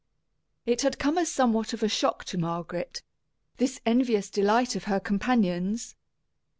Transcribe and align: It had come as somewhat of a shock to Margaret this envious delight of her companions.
It 0.65 0.81
had 0.81 0.97
come 0.97 1.19
as 1.19 1.31
somewhat 1.31 1.73
of 1.73 1.83
a 1.83 1.87
shock 1.87 2.25
to 2.25 2.37
Margaret 2.39 3.03
this 3.57 3.79
envious 3.85 4.31
delight 4.31 4.75
of 4.75 4.85
her 4.85 4.99
companions. 4.99 5.93